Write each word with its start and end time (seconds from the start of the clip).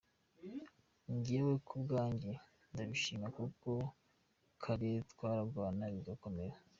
'Jewe 1.23 1.53
kubwanje 1.67 2.31
ndabishima 2.73 3.27
kuko 3.37 3.69
kare 4.63 4.89
twaragwana 5.11 5.83
bigakomera. 5.95 6.55